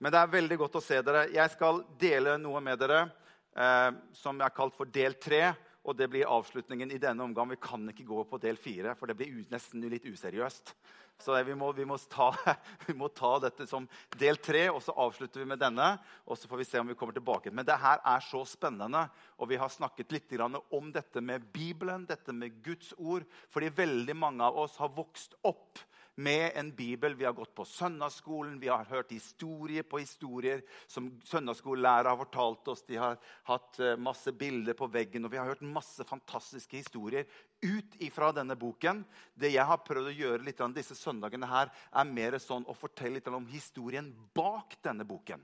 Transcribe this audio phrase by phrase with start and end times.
[0.00, 1.26] Men det er veldig godt å se dere.
[1.28, 3.02] Jeg skal dele noe med dere
[3.52, 5.50] eh, som er kalt for del tre.
[5.84, 7.48] Og det blir avslutningen i denne omgang.
[7.52, 10.74] Vi kan ikke gå på del fire, for det blir nesten litt useriøst.
[11.20, 12.30] Så vi må, vi, må ta,
[12.86, 13.86] vi må, ta, dette som
[14.20, 15.92] del tre, og så avslutter vi med denne.
[16.24, 17.52] Og så får vi se om vi kommer tilbake.
[17.52, 19.06] Men det her er så spennende.
[19.36, 23.28] Og vi har snakket litt om dette med Bibelen, dette med Guds ord.
[23.52, 25.84] Fordi veldig mange av oss har vokst opp
[26.14, 27.14] med en bibel.
[27.14, 32.72] Vi har gått på søndagsskolen, vi har hørt historie på historier som søndagsskolelærere har fortalt
[32.72, 32.82] oss.
[32.88, 37.28] De har hatt eh, masse bilder på veggen, og vi har hørt masse fantastiske historier
[37.62, 39.04] ut ifra denne boken.
[39.34, 42.76] Det jeg har prøvd å gjøre litt av disse søndagene, her, er mer sånn å
[42.76, 45.42] fortelle litt om historien bak denne boken.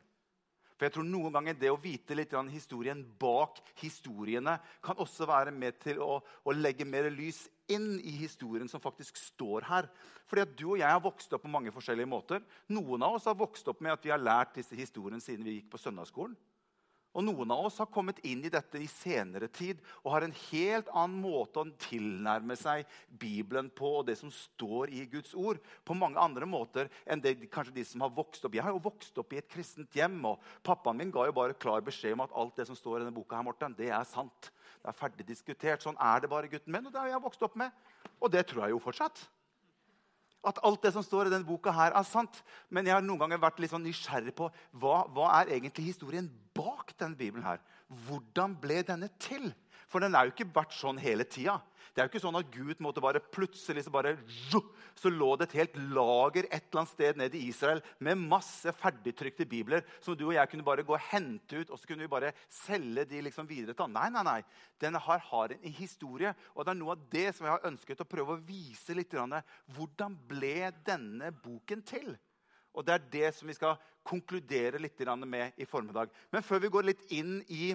[0.76, 5.28] For jeg tror noen ganger Det å vite litt om historien bak historiene kan også
[5.28, 9.88] være med til å, å legge mer lys inn i historien som faktisk står her.
[10.26, 12.44] Fordi at Du og jeg har vokst opp på mange forskjellige måter.
[12.68, 15.58] Noen av oss har vokst opp med at vi har lært disse historiene siden vi
[15.58, 16.36] gikk på søndagsskolen.
[17.16, 20.34] Og Noen av oss har kommet inn i dette i senere tid og har en
[20.50, 25.62] helt annen måte å tilnærme seg Bibelen på og det som står i Guds ord,
[25.84, 28.58] på mange andre måter enn det, kanskje de som har vokst opp.
[28.58, 31.56] Jeg har jo vokst opp i et kristent hjem, og pappaen min ga jo bare
[31.56, 34.04] klar beskjed om at alt det som står i denne boka, her, Morten, det er
[34.08, 34.50] sant.
[34.82, 35.84] Det er ferdig diskutert.
[35.84, 36.84] Sånn er det bare, gutten min.
[36.84, 37.72] Og det har jeg vokst opp med.
[38.20, 39.24] Og det tror jeg jo fortsatt.
[40.46, 42.42] At alt det som står i denne boka, her er sant.
[42.70, 46.28] Men jeg har noen ganger vært litt sånn nysgjerrig på hva, hva er egentlig historien
[46.56, 47.44] bak denne Bibelen.
[47.46, 47.58] her.
[48.06, 49.50] Hvordan ble denne til?
[49.90, 51.60] For den har jo ikke vært sånn hele tida.
[51.96, 54.10] Det er jo ikke sånn at Gud måtte bare plutselig så, bare,
[55.00, 58.74] så lå det et helt lager et eller annet sted nede i Israel med masse
[58.76, 62.04] ferdigtrykte bibler som du og jeg kunne bare gå og hente ut og så kunne
[62.04, 64.40] vi bare selge de liksom videre til Nei, nei, nei.
[64.82, 66.34] Den har, har en historie.
[66.52, 69.16] Og det er noe av det som jeg har ønsket å prøve å vise litt.
[69.72, 72.12] Hvordan ble denne boken til?
[72.76, 76.10] Og Det er det som vi skal konkludere litt med i formiddag.
[76.30, 77.72] Men før vi går litt inn i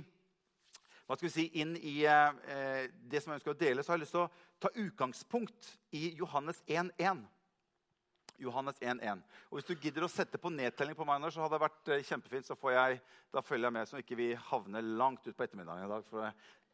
[1.11, 3.97] hva skal vi si, inn i eh, det som jeg ønsker å dele, så har
[3.99, 4.29] jeg lyst til å
[4.63, 7.25] ta utgangspunkt i Johannes 1.1.
[8.39, 9.19] Johannes 1.1.
[9.49, 12.05] Og Hvis du gidder å sette på nedtelling på meg så hadde det vært eh,
[12.07, 12.47] kjempefint.
[12.47, 13.01] så får jeg,
[13.35, 16.07] Da følger jeg med, så ikke vi havner langt ut på ettermiddagen i dag.
[16.07, 16.31] for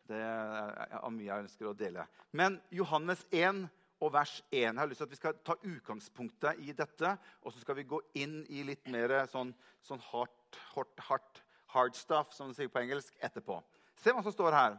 [0.08, 2.06] det er mye jeg ønsker å dele.
[2.32, 3.66] Men Johannes 1
[4.00, 4.62] og vers 1.
[4.62, 7.90] Jeg har lyst til at Vi skal ta utgangspunktet i dette, og så skal vi
[7.90, 9.52] gå inn i litt mer sånn,
[9.82, 11.42] sånn hard, hard,
[11.74, 13.60] hard stuff, som de sier på engelsk, etterpå.
[13.98, 14.78] Se hva som står her.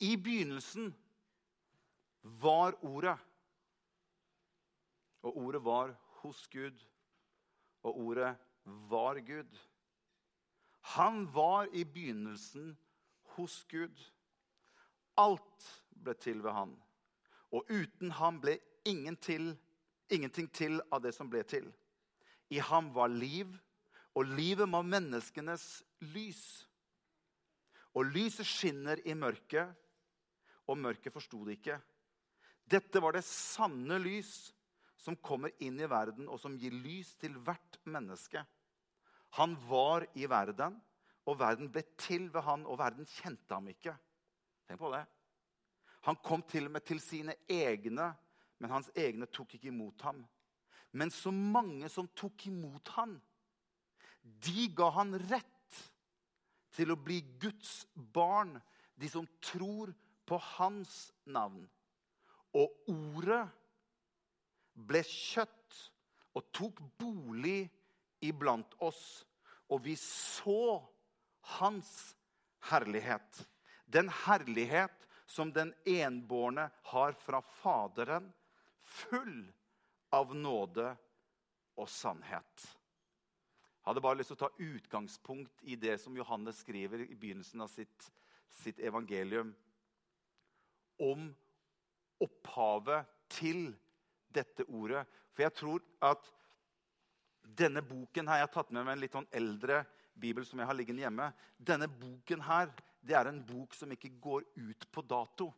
[0.00, 0.92] I begynnelsen
[2.22, 3.18] var Ordet.
[5.22, 5.90] Og ordet var
[6.22, 6.78] hos Gud,
[7.82, 9.58] og ordet var Gud.
[10.80, 12.78] Han var i begynnelsen
[13.36, 14.00] hos Gud.
[15.16, 16.72] Alt ble til ved han.
[17.52, 18.56] Og uten ham ble
[18.88, 19.52] ingen til,
[20.08, 21.68] ingenting til av det som ble til.
[22.50, 23.52] I ham var liv,
[24.14, 26.66] og livet var menneskenes lys.
[27.98, 29.72] Og lyset skinner i mørket,
[30.70, 31.80] og mørket forsto det ikke.
[32.70, 34.52] Dette var det sanne lys
[35.00, 38.44] som kommer inn i verden, og som gir lys til hvert menneske.
[39.40, 40.76] Han var i verden,
[41.26, 43.94] og verden ble til ved han, og verden kjente ham ikke.
[44.68, 45.04] Tenk på det.
[46.06, 48.12] Han kom til og med til sine egne,
[48.60, 50.22] men hans egne tok ikke imot ham.
[50.92, 53.18] Men så mange som tok imot ham,
[54.22, 55.59] de ga han rett
[56.74, 58.54] til å bli Guds barn,
[58.94, 59.92] de som tror
[60.28, 61.64] på hans navn.
[62.54, 63.42] Og ordet
[64.74, 65.80] ble kjøtt
[66.36, 67.68] og tok bolig
[68.24, 69.24] iblant oss,
[69.70, 70.80] og vi så
[71.58, 71.92] hans
[72.70, 73.44] herlighet.
[73.86, 78.28] Den herlighet som den enbårne har fra Faderen,
[78.80, 79.46] full
[80.14, 80.90] av nåde
[81.78, 82.66] og sannhet
[83.86, 87.70] hadde bare lyst til å ta utgangspunkt i det som Johannes skriver i begynnelsen av
[87.72, 88.10] sitt,
[88.60, 89.54] sitt evangelium.
[91.00, 91.30] Om
[92.20, 93.70] opphavet til
[94.28, 95.06] dette ordet.
[95.32, 96.28] For jeg tror at
[97.42, 99.84] denne boken her, Jeg har tatt med meg en litt sånn eldre
[100.14, 101.32] bibel som jeg har liggende hjemme.
[101.56, 105.48] Denne boken her, det er en bok som ikke går ut på dato.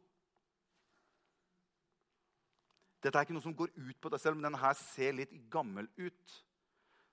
[3.02, 5.32] Dette er ikke noe som går ut på det, selv om denne her ser litt
[5.50, 6.36] gammel ut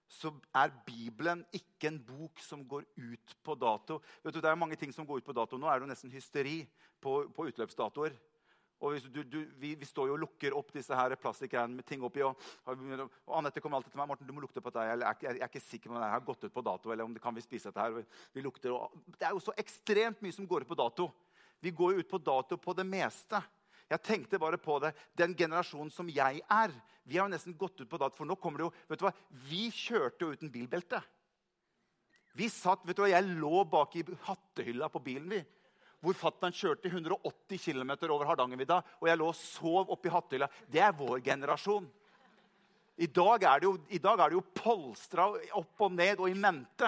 [0.10, 4.00] så er Bibelen ikke en bok som går ut på dato.
[4.24, 5.58] Vet du, Det er mange ting som går ut på dato.
[5.58, 6.64] Nå er det nesten hysteri
[7.00, 8.18] på, på utløpsdatoer.
[8.80, 12.04] Og du, du, vi, vi, står jo og lukker opp disse her plastikkgreiene med ting
[12.06, 12.24] oppi.
[12.24, 14.08] Og, og Anette kommer alltid til meg.
[14.08, 14.86] Morten, du må lukte på dette.
[14.88, 16.92] Jeg jeg, jeg er ikke sikker på om det har gått ut på dato.
[16.92, 18.22] eller om det kan vi spise dette her.
[18.34, 21.10] Vi lukter, og, det er jo så ekstremt mye som går ut på dato.
[21.60, 23.44] Vi går jo ut på dato på det meste.
[23.90, 24.94] Jeg tenkte bare på det.
[25.18, 26.74] Den generasjonen som jeg er,
[27.10, 28.20] vi har jo nesten gått ut på dato.
[28.20, 29.14] For nå kommer det jo vet du hva,
[29.50, 31.02] Vi kjørte jo uten bilbelte.
[32.38, 35.30] Vi satt, vet du hva, Jeg lå bak i hattehylla på bilen.
[35.30, 35.42] vi.
[36.00, 40.48] Hvor fatter'n kjørte 180 km over Hardangervidda, og jeg lå og sov oppi hattehylla.
[40.72, 41.90] Det er vår generasjon.
[43.00, 46.88] I dag er det jo, er det jo polstra opp og ned og i mente.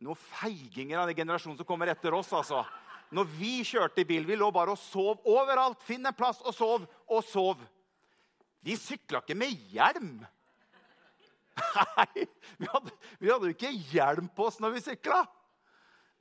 [0.00, 2.32] Noen feiginger av den generasjonen som kommer etter oss.
[2.32, 2.64] altså.
[3.10, 5.82] Når vi kjørte i bil, vi lå bare og sov overalt.
[5.82, 7.62] Finn en plass og sov og sov.
[8.62, 10.20] Vi sykla ikke med hjelm.
[11.60, 12.24] Nei,
[12.60, 15.24] vi hadde, vi hadde jo ikke hjelm på oss når vi sykla.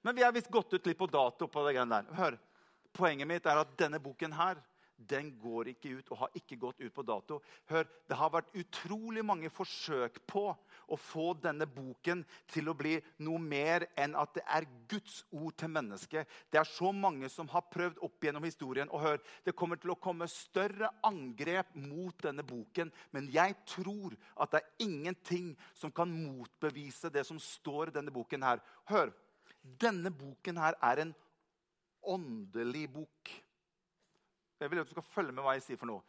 [0.03, 1.47] Men vi har visst gått ut litt på dato.
[1.47, 2.15] på det greiene der.
[2.17, 2.39] Hør,
[2.95, 4.57] Poenget mitt er at denne boken her,
[5.07, 7.39] den går ikke ut og har ikke gått ut på dato.
[7.69, 10.57] Hør, Det har vært utrolig mange forsøk på
[10.89, 15.55] å få denne boken til å bli noe mer enn at det er Guds ord
[15.57, 16.27] til mennesket.
[16.51, 18.89] Det er så mange som har prøvd opp gjennom historien.
[18.89, 22.91] Og hør, Det kommer til å komme større angrep mot denne boken.
[23.11, 28.11] Men jeg tror at det er ingenting som kan motbevise det som står i denne
[28.11, 28.59] boken her.
[28.85, 29.13] Hør,
[29.61, 31.15] denne boken her er en
[32.03, 33.31] åndelig bok.
[34.59, 36.03] Jeg vil at du skal følge med hva jeg sier for noe.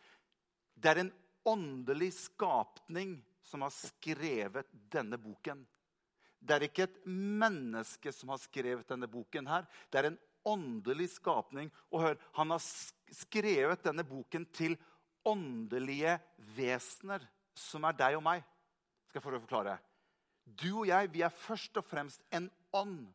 [0.74, 1.12] Det er en
[1.46, 5.62] åndelig skapning som har skrevet denne boken.
[6.40, 9.46] Det er ikke et menneske som har skrevet denne boken.
[9.46, 9.66] her.
[9.90, 11.70] Det er en åndelig skapning.
[11.92, 12.62] Og hør, Han har
[13.12, 14.78] skrevet denne boken til
[15.24, 16.18] åndelige
[16.56, 17.20] vesener,
[17.54, 18.44] som er deg og meg.
[19.08, 19.78] Skal jeg få forklare.
[20.46, 23.12] Du og jeg vi er først og fremst en ånd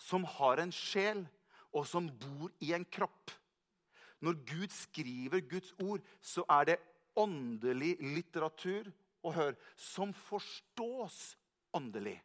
[0.00, 1.26] som har en sjel,
[1.72, 3.30] og som bor i en kropp.
[4.20, 6.80] Når Gud skriver Guds ord, så er det
[7.16, 8.90] åndelig litteratur
[9.24, 11.36] og hør, som forstås
[11.76, 12.18] åndelig.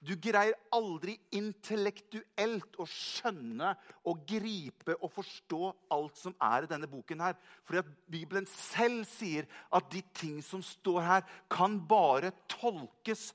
[0.00, 3.74] Du greier aldri intellektuelt å skjønne
[4.08, 5.58] og gripe og forstå
[5.92, 7.20] alt som er i denne boken.
[7.20, 7.36] her.
[7.64, 13.34] Fordi at Bibelen selv sier at de ting som står her, kan bare tolkes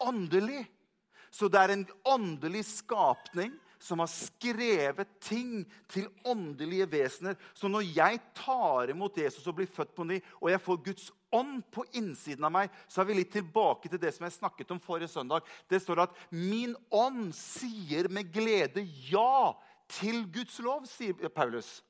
[0.00, 0.64] åndelig.
[1.30, 3.52] Så det er en åndelig skapning
[3.84, 7.36] som har skrevet ting til åndelige vesener.
[7.52, 11.10] Så når jeg tar imot Jesus og blir født på ny, og jeg får Guds
[11.34, 14.72] ånd på innsiden av meg, så er vi litt tilbake til det som jeg snakket
[14.72, 15.44] om forrige søndag.
[15.68, 19.52] Det står at 'min ånd sier med glede ja
[19.88, 21.82] til Guds lov', sier Paulus.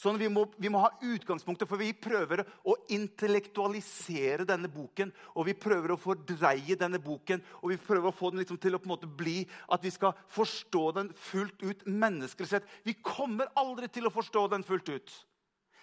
[0.00, 5.10] Sånn vi må, vi må ha utgangspunktet, for vi prøver å intellektualisere denne boken.
[5.36, 8.78] Og vi prøver å fordreie denne boken, og vi prøver å få den liksom til
[8.78, 12.72] å på en måte bli at vi skal forstå den fullt ut menneskelig sett.
[12.86, 15.12] Vi kommer aldri til å forstå den fullt ut.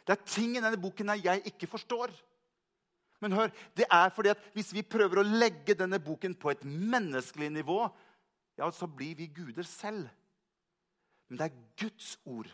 [0.08, 2.10] Det er ting i denne boken jeg ikke forstår.
[3.22, 6.66] Men hør, det er fordi at hvis vi prøver å legge denne boken på et
[6.66, 7.84] menneskelig nivå,
[8.58, 10.10] ja, så blir vi guder selv.
[11.30, 12.50] Men det er Guds ord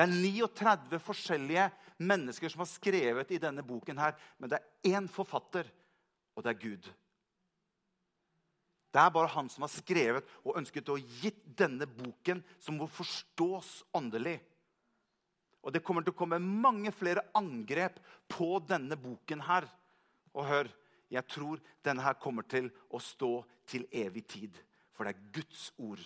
[0.00, 1.66] det er 39 forskjellige
[2.00, 3.98] mennesker som har skrevet i denne boken.
[3.98, 5.66] her, Men det er én forfatter,
[6.34, 6.88] og det er Gud.
[8.90, 12.86] Det er bare han som har skrevet og ønsket å gitt denne boken, som må
[12.86, 14.40] forstås åndelig.
[15.60, 19.68] Og det kommer til å komme mange flere angrep på denne boken her.
[20.32, 20.72] Og hør,
[21.10, 24.56] jeg tror denne her kommer til å stå til evig tid.
[24.96, 26.00] For det er Guds ord,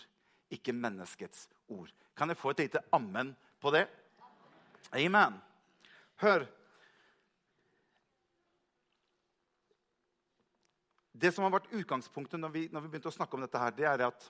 [0.51, 1.95] ikke menneskets ord.
[2.19, 3.87] Kan jeg få et lite ammen på det?
[4.93, 5.41] Amen.
[6.21, 6.45] Hør.
[11.15, 13.73] Det som har vært utgangspunktet når vi, når vi, begynte å snakke om dette, her,
[13.73, 14.27] det er at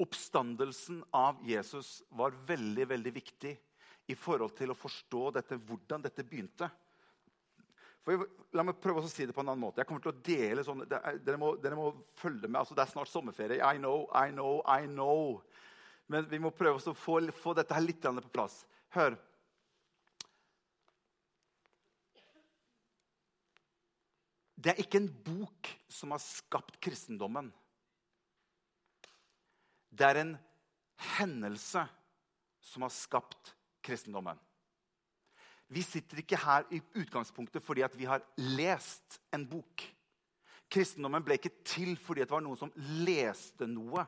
[0.00, 3.52] oppstandelsen av Jesus var veldig veldig viktig
[4.10, 6.66] i forhold til å forstå dette, hvordan dette begynte.
[8.00, 8.24] For
[8.56, 9.82] la meg prøve å si det på en annen måte.
[9.82, 12.62] Jeg kommer til å dele sånn, dere, må, dere må følge med.
[12.62, 13.60] altså Det er snart sommerferie.
[13.60, 15.42] I know, I know, I know.
[16.10, 18.64] Men vi må prøve å få, få dette her litt på plass.
[18.96, 19.14] Hør.
[24.60, 27.52] Det er ikke en bok som har skapt kristendommen.
[29.90, 30.34] Det er en
[31.16, 31.86] hendelse
[32.60, 33.54] som har skapt
[33.86, 34.38] kristendommen.
[35.70, 38.26] Vi sitter ikke her i utgangspunktet fordi vi har
[38.58, 39.86] lest en bok.
[40.70, 42.74] Kristendommen ble ikke til fordi det var noen som
[43.06, 44.04] leste noe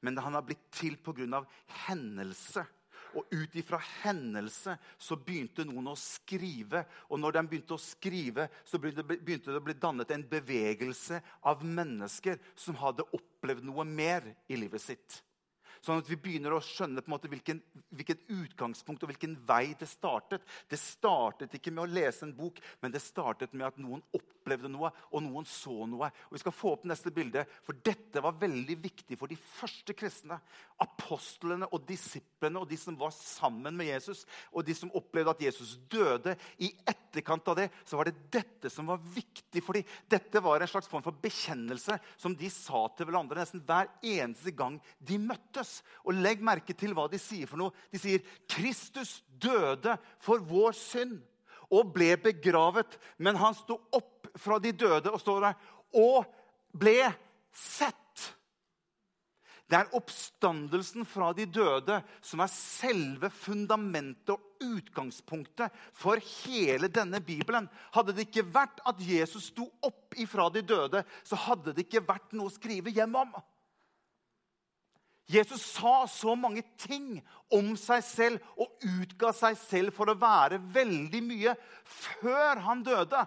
[0.00, 1.44] men han har blitt til pga.
[1.86, 2.66] hendelse.
[3.14, 6.84] Og ut ifra hendelse så begynte noen å skrive.
[7.10, 11.64] Og når de begynte å skrive, så begynte det å bli dannet en bevegelse av
[11.66, 15.18] mennesker som hadde opplevd noe mer i livet sitt.
[15.80, 17.60] Sånn at vi begynner å skjønne på en måte hvilken,
[17.96, 20.44] hvilket utgangspunkt og hvilken vei det startet.
[20.68, 24.68] Det startet ikke med å lese en bok, men det startet med at noen opplevde
[24.68, 26.10] noe, og noen så noe.
[26.28, 29.96] Og Vi skal få opp neste bilde, for dette var veldig viktig for de første
[29.96, 30.36] kristne.
[30.84, 35.46] Apostlene og disiplene og de som var sammen med Jesus, og de som opplevde at
[35.48, 36.36] Jesus døde.
[36.60, 39.88] I etterkant av det så var det dette som var viktig for dem.
[40.12, 44.52] Dette var en slags form for bekjennelse som de sa til hverandre nesten hver eneste
[44.52, 45.69] gang de møttes.
[46.04, 47.74] Og legg merke til hva de sier for noe.
[47.92, 51.20] De sier 'Kristus døde for vår synd'
[51.70, 52.98] og ble begravet.
[53.18, 55.58] Men han sto opp fra de døde og står der,
[55.94, 56.26] og
[56.76, 57.10] ble
[57.54, 57.96] sett.
[59.70, 67.20] Det er oppstandelsen fra de døde som er selve fundamentet og utgangspunktet for hele denne
[67.22, 67.68] Bibelen.
[67.94, 72.02] Hadde det ikke vært at Jesus sto opp ifra de døde, så hadde det ikke
[72.08, 73.38] vært noe å skrive hjem om.
[75.30, 77.20] Jesus sa så mange ting
[77.54, 81.54] om seg selv og utga seg selv for å være veldig mye
[81.86, 83.22] før han døde.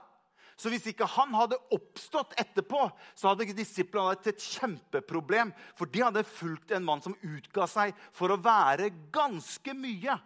[0.60, 5.54] Så hvis ikke han hadde oppstått etterpå, så hadde disiplene hatt et kjempeproblem.
[5.80, 10.20] For de hadde fulgt en mann som utga seg for å være ganske mye.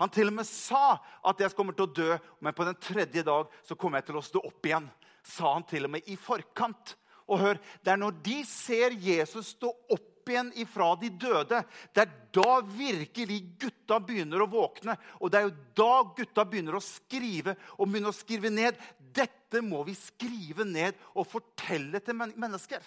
[0.00, 3.22] Han til og med sa at 'jeg kommer til å dø, men på den tredje
[3.22, 4.90] dag så kommer jeg til å stå opp igjen'.
[5.22, 6.96] Sa han til og med i forkant.
[7.28, 11.62] Og hør, Det er når de ser Jesus stå opp igjen ifra de døde,
[11.94, 14.96] det er da virkelig gutta begynner å våkne.
[15.20, 18.78] Og det er jo da gutta begynner å skrive og begynner å skrive ned.
[18.98, 22.84] Dette må vi skrive ned og fortelle til mennesker.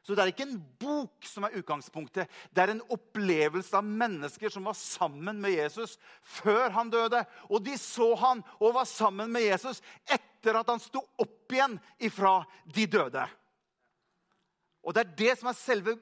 [0.00, 2.30] Så det er ikke en bok som er utgangspunktet.
[2.50, 5.98] Det er en opplevelse av mennesker som var sammen med Jesus
[6.40, 7.20] før han døde.
[7.52, 11.76] Og de så han og var sammen med Jesus etter at han sto opp igjen
[12.00, 13.26] ifra de døde.
[14.84, 15.96] Og det er det som er selve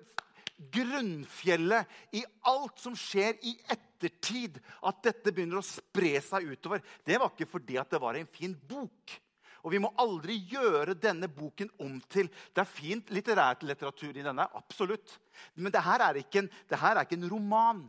[0.74, 4.58] grunnfjellet i alt som skjer i ettertid.
[4.86, 6.82] At dette begynner å spre seg utover.
[7.06, 9.18] Det var ikke fordi at det var en fin bok.
[9.66, 14.24] Og vi må aldri gjøre denne boken om til Det er fint litterært litteratur i
[14.24, 15.18] denne, absolutt.
[15.58, 17.82] Men det her er ikke en, er ikke en roman.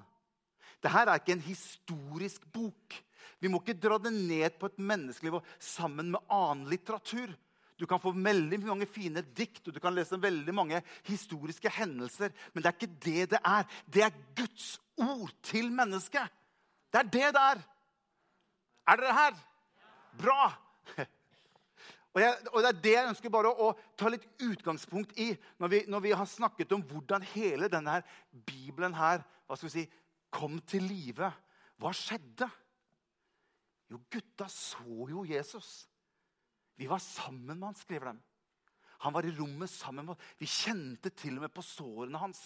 [0.82, 2.98] Det her er ikke en historisk bok.
[3.40, 7.32] Vi må ikke dra det ned på et menneskenivå sammen med annen litteratur.
[7.80, 12.34] Du kan få veldig mange fine dikt og du kan lese veldig mange historiske hendelser.
[12.54, 13.68] Men det er ikke det det er.
[13.88, 16.28] Det er Guds ord til mennesket.
[16.92, 17.62] Det er det det er.
[18.90, 19.40] Er dere her?
[20.20, 20.42] Bra!
[22.10, 25.28] Og, jeg, og, Det er det jeg ønsker bare å, å ta litt utgangspunkt i
[25.62, 28.00] når vi, når vi, har snakket om hvordan hele denne
[28.34, 29.84] Bibelen her, hva skal vi si,
[30.34, 31.30] kom til live.
[31.78, 32.50] Hva skjedde?
[33.94, 35.86] Jo, gutta så jo Jesus.
[36.80, 38.22] Vi var sammen med han, skriver de.
[39.04, 40.28] Han var i rommet sammen med oss.
[40.40, 42.40] Vi kjente til og med på sårene hans.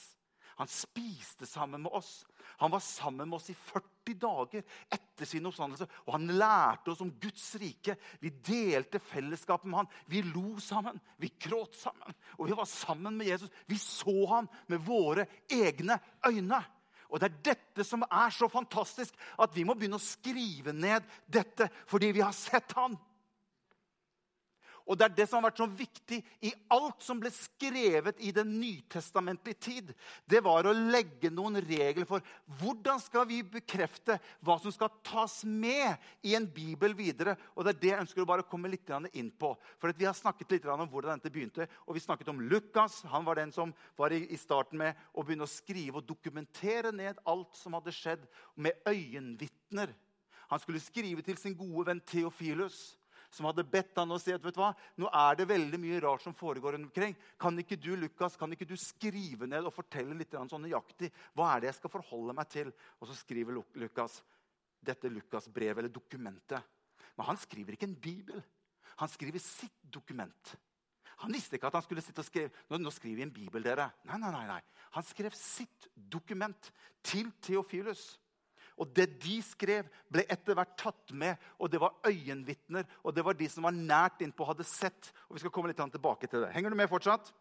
[0.58, 2.24] Han spiste sammen med oss.
[2.62, 5.86] Han var sammen med oss i 40 dager etter sin oppstandelse.
[6.06, 7.94] Og han lærte oss om Guds rike.
[8.22, 9.94] Vi delte fellesskapet med han.
[10.10, 12.18] Vi lo sammen, vi gråt sammen.
[12.38, 13.54] Og vi var sammen med Jesus.
[13.70, 16.64] Vi så han med våre egne øyne.
[17.14, 21.06] Og Det er dette som er så fantastisk, at vi må begynne å skrive ned
[21.30, 22.98] dette fordi vi har sett han.
[24.84, 28.34] Og det er det som har vært så viktig i alt som ble skrevet i
[28.36, 29.92] den nytestamentlige tid.
[30.28, 32.24] Det var å legge noen regler for
[32.60, 35.96] hvordan skal vi bekrefte hva som skal tas med
[36.28, 37.38] i en bibel videre.
[37.56, 39.54] Og det er det jeg ønsker å bare komme litt inn på.
[39.80, 41.68] For Vi har snakket litt om hvordan dette begynte.
[41.88, 43.02] Og vi snakket om Lukas.
[43.08, 47.22] Han var den som var i starten med å begynne å skrive og dokumentere ned
[47.24, 49.94] alt som hadde skjedd, med øyenvitner.
[50.52, 52.98] Han skulle skrive til sin gode venn Theofilus
[53.34, 54.72] som hadde bedt han å si at vet du hva,
[55.02, 57.16] nå er det veldig mye rart som foregår rundt omkring.
[57.42, 61.54] Kan ikke du Lukas, kan ikke du skrive ned og fortelle litt sånn nøyaktig hva
[61.54, 62.70] er det jeg skal forholde meg til?
[63.02, 64.20] Og så skriver Lukas
[64.84, 66.60] dette Lukas-brevet, eller dokumentet.
[67.16, 68.44] Men han skriver ikke en bibel.
[69.00, 70.54] Han skriver sitt dokument.
[71.24, 73.64] Han visste ikke at han skulle sitte og skrive nå, nå skriver vi en bibel.
[73.64, 73.88] dere.
[74.10, 74.60] Nei, nei, nei, nei.
[74.98, 76.70] Han skrev sitt dokument
[77.06, 78.18] til Theofilus.
[78.82, 82.88] Og det de skrev, ble etter hvert tatt med, og det var øyenvitner.
[83.04, 85.12] Og det var de som var nært innpå, hadde sett.
[85.28, 86.54] Og vi skal komme litt tilbake til det.
[86.56, 87.34] Henger du med fortsatt?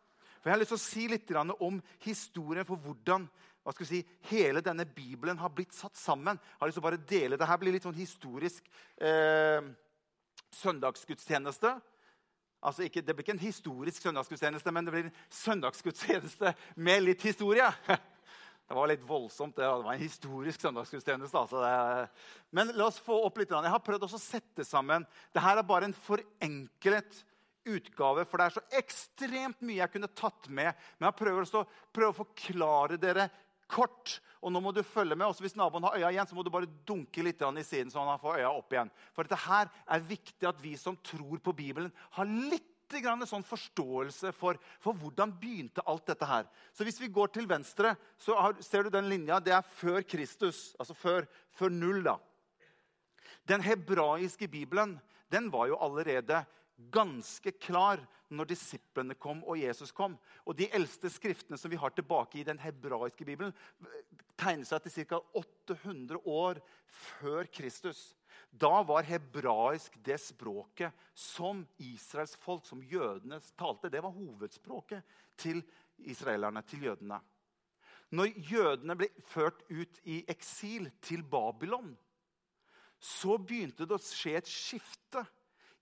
[0.42, 3.28] For Jeg har lyst til å si litt om historien for hvordan
[3.62, 6.34] hva skal vi si, hele denne Bibelen har blitt satt sammen.
[6.34, 7.38] Jeg har lyst til å bare dele.
[7.38, 8.66] Det her blir litt sånn historisk
[8.98, 9.68] eh,
[10.58, 11.76] søndagsgudstjeneste.
[12.62, 17.22] Altså ikke, det blir ikke en historisk søndagsgudstjeneste, men det blir en søndagsgudstjeneste med litt
[17.26, 17.70] historie.
[18.68, 19.56] Det var litt voldsomt.
[19.56, 21.42] Det, var en historisk søndagsgudstjeneste.
[21.42, 22.06] Altså
[22.54, 23.52] Men la oss få opp litt.
[23.52, 27.22] Jeg har prøvd å sette sammen Dette er bare en forenklet
[27.68, 30.74] utgave, for det er så ekstremt mye jeg kunne tatt med.
[30.98, 31.64] Men jeg prøver å,
[31.94, 33.28] prøve å forklare dere
[33.70, 34.16] kort.
[34.42, 35.28] Og nå må du følge med.
[35.28, 37.92] Også hvis naboen har øya igjen, så må du bare dunke litt i siden.
[37.92, 38.90] at han får øya opp igjen.
[39.14, 44.32] For dette her er viktig at vi som tror på Bibelen, har litt sånn forståelse
[44.36, 46.46] for, for, hvordan begynte alt dette her.
[46.72, 49.40] Så Hvis vi går til venstre, så har, ser du den linja.
[49.40, 50.74] Det er før Kristus.
[50.78, 52.02] Altså før, før null.
[52.02, 52.18] da.
[53.48, 55.00] Den hebraiske bibelen
[55.32, 56.44] den var jo allerede
[56.92, 58.00] ganske klar
[58.32, 60.16] når disiplene kom og Jesus kom.
[60.46, 63.52] Og De eldste skriftene som vi har tilbake i den hebraiske bibelen,
[64.36, 65.20] tegner seg til ca.
[65.34, 68.12] 800 år før Kristus.
[68.52, 73.88] Da var hebraisk det språket som Israels folk, som jødene, talte.
[73.88, 75.02] Det var hovedspråket
[75.40, 75.62] til
[76.04, 77.20] israelerne, til jødene.
[78.12, 81.94] Når jødene ble ført ut i eksil til Babylon,
[83.00, 85.24] så begynte det å skje et skifte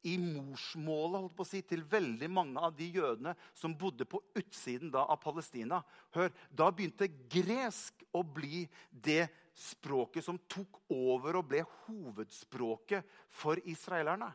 [0.07, 4.23] i morsmålet holdt på å si, til veldig mange av de jødene som bodde på
[4.39, 5.83] utsiden da, av Palestina.
[6.15, 13.61] Hør, Da begynte gresk å bli det språket som tok over og ble hovedspråket for
[13.69, 14.31] israelerne.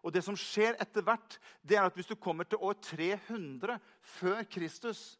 [0.00, 3.76] Og det som skjer etter hvert, det er at hvis du kommer til år 300
[4.16, 5.18] før Kristus,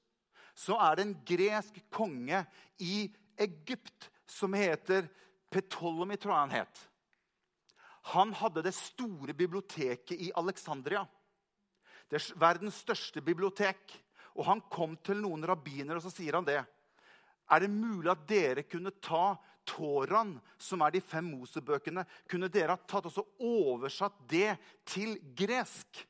[0.56, 2.42] så er det en gresk konge
[2.80, 3.08] i
[3.40, 5.08] Egypt som heter
[5.50, 6.82] Ptolemy, tror jeg han het.
[8.14, 11.02] Han hadde det store biblioteket i Alexandria.
[12.08, 13.98] Det er verdens største bibliotek.
[14.38, 16.62] Og Han kom til noen rabbinere og så sier han det.
[17.50, 19.34] Er det mulig at dere kunne ta
[19.68, 24.54] Toraen, som er de fem Mosebøkene, kunne dere ha tatt og oversatt det
[24.88, 26.04] til gresk?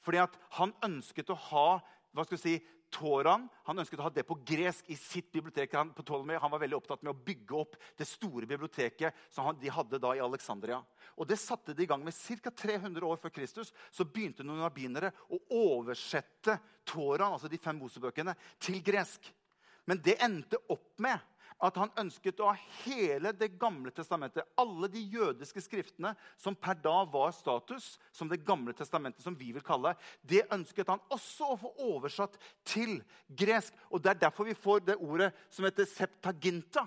[0.00, 1.66] Fordi at han ønsket å ha
[2.10, 2.54] hva skal vi si,
[2.90, 5.76] Toran han ønsket å ha det på gresk i sitt bibliotek.
[5.78, 9.46] Han, på Ptolemy, han var veldig opptatt med å bygge opp det store biblioteket som
[9.46, 10.80] han, de hadde da i Alexandria.
[11.14, 12.50] Og Det satte de i gang med ca.
[12.50, 13.70] 300 år før Kristus.
[13.94, 19.30] Så begynte noen rabbinere å oversette Toran, altså de fem Mosebøkene, til gresk.
[19.88, 21.18] Men det endte opp med
[21.60, 26.78] at han ønsket å ha hele Det gamle testamentet, alle de jødiske skriftene som per
[26.80, 31.52] da var status som Det gamle testamentet, som vi vil kalle, det ønsket han også
[31.52, 33.74] å få oversatt til gresk.
[33.90, 36.86] Og Det er derfor vi får det ordet som heter septaginta.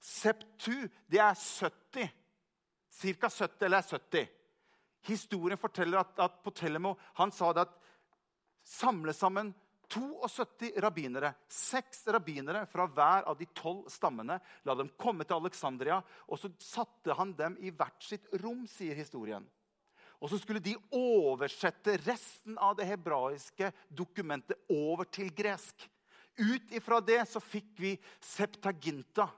[0.00, 2.08] Septu, det er 70.
[2.94, 3.28] Ca.
[3.28, 4.26] 70 eller 70.
[5.04, 7.76] Historien forteller at, at Potelemo han sa det at
[8.64, 9.52] samle sammen
[9.94, 14.40] 72 rabbinere, seks rabbinere fra hver av de tolv stammene.
[14.66, 18.98] La dem komme til Alexandria, og så satte han dem i hvert sitt rom, sier
[18.98, 19.46] historien.
[20.22, 25.86] Og så skulle de oversette resten av det hebraiske dokumentet over til gresk.
[26.40, 29.28] Ut ifra det så fikk vi Septaginta,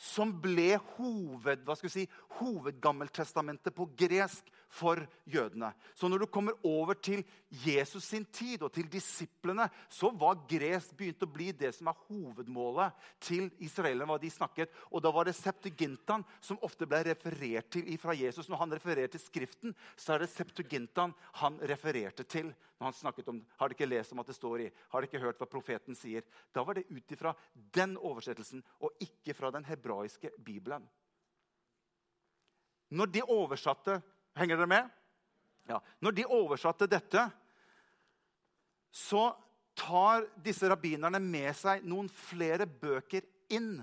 [0.00, 2.06] som ble hoved, hva skal vi si,
[2.40, 4.98] hovedgammeltestamentet på gresk for
[5.30, 5.70] jødene.
[5.94, 7.22] Så når du kommer over til
[7.64, 12.00] Jesus sin tid og til disiplene, så var gresk begynt å bli det som er
[12.08, 14.08] hovedmålet til israelerne.
[14.10, 14.72] hva de snakket.
[14.90, 18.48] Og da var det Septugintan som ofte ble referert til fra Jesus.
[18.48, 22.54] Når han refererte til Skriften, så er det Septugintan han refererte til.
[22.78, 24.70] når han snakket om, Har dere ikke lest om at det står i?
[24.90, 26.22] Har dere ikke hørt hva profeten sier?
[26.52, 30.88] Da var det ut ifra den oversettelsen og ikke fra den hebraiske bibelen.
[32.90, 34.02] Når de oversatte
[34.34, 34.92] Henger dere med?
[35.70, 35.80] Ja.
[36.02, 37.22] Når de oversatte dette,
[38.94, 39.28] så
[39.78, 43.78] tar disse rabbinerne med seg noen flere bøker inn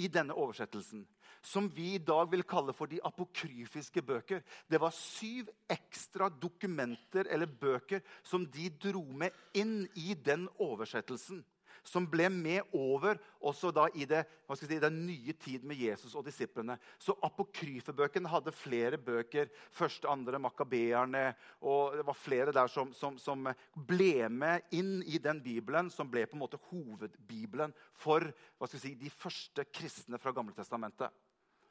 [0.00, 1.04] i denne oversettelsen.
[1.40, 4.42] Som vi i dag vil kalle for de apokryfiske bøker.
[4.68, 11.40] Det var syv ekstra dokumenter eller bøker som de dro med inn i den oversettelsen
[11.86, 14.22] som ble med over også da i det,
[14.58, 16.76] si, den nye tid med Jesus og disiplene.
[17.00, 19.50] Så apokryfebøkene hadde flere bøker.
[19.74, 21.34] Første, andre, makabeerne.
[21.60, 26.10] og Det var flere der som, som, som, ble med inn i den bibelen, som
[26.10, 28.30] ble på en måte hovedbibelen for
[28.74, 31.10] si, de første kristne fra Gamle Testamentet.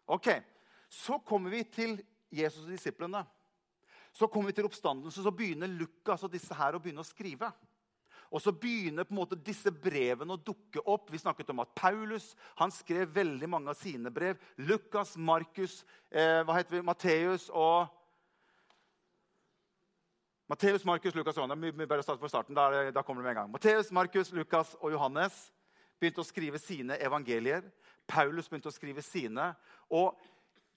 [0.10, 0.32] Ok,
[0.90, 2.00] Så kommer vi til
[2.34, 3.22] Jesus og disiplene.
[4.14, 7.52] Så kommer vi til oppstandelsen, så begynner Lukas og disse her å begynne å skrive.
[8.30, 11.10] Og så begynner på en måte disse brevene å dukke opp.
[11.10, 14.38] Vi snakket om at Paulus han skrev veldig mange av sine brev.
[14.62, 17.90] Lukas, Markus, eh, hva heter vi, Matteus og
[20.50, 21.76] Matteus, Markus, Lukas og Johannes.
[21.78, 22.56] Vi bare starte på starten.
[22.58, 23.52] Da, da kommer det med en gang.
[23.54, 25.52] Matteus, Markus, Lukas og Johannes
[26.02, 27.68] begynte å skrive sine evangelier.
[28.10, 29.52] Paulus begynte å skrive sine.
[29.94, 30.18] Og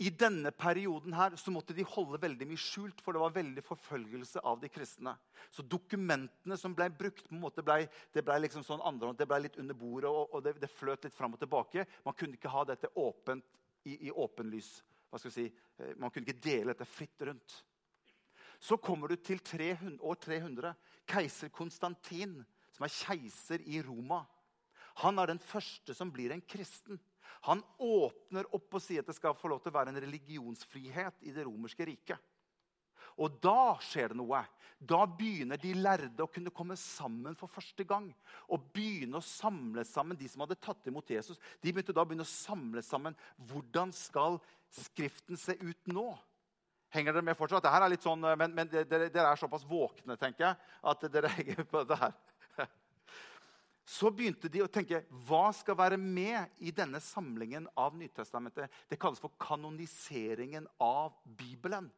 [0.03, 3.63] i denne perioden her så måtte de holde veldig mye skjult, for det var veldig
[3.63, 5.13] forfølgelse av de kristne.
[5.53, 7.85] Så dokumentene som ble brukt, på en måte ble,
[8.15, 11.07] det ble liksom sånn andre, det ble litt under bordet, og, og det, det, fløt
[11.07, 11.85] litt fram og tilbake.
[12.07, 13.47] Man kunne ikke ha dette åpent
[13.87, 14.73] i, i åpenlys.
[15.13, 15.47] Hva skal si?
[15.79, 17.61] Eh, man kunne ikke dele dette fritt rundt.
[18.63, 20.75] Så kommer du til 300, år 300.
[21.13, 22.41] Keiser Konstantin,
[22.75, 24.23] som er keiser i Roma.
[25.03, 26.99] Han er den første som blir en kristen.
[27.49, 31.25] Han åpner opp og sier at det skal få lov til å være en religionsfrihet
[31.29, 32.21] i det romerske riket.
[33.21, 34.41] Og da skjer det noe.
[34.83, 38.09] Da begynner de lærde å kunne komme sammen for første gang.
[38.51, 41.41] Og begynne å samle sammen de som hadde tatt imot Jesus.
[41.61, 43.19] De begynte da å begynne å samle sammen.
[43.51, 44.41] Hvordan skal
[44.73, 46.07] Skriften se ut nå?
[46.93, 47.65] Henger dere med fortsatt?
[47.65, 51.31] Dette er litt sånn, Men, men dere, dere, er såpass våkne tenker jeg, at dere
[51.37, 52.15] henger på dette her.
[53.85, 58.71] Så begynte de å tenke hva skal være med i denne samlingen av Nytestamentet.
[58.89, 61.91] Det kalles for kanoniseringen av Bibelen.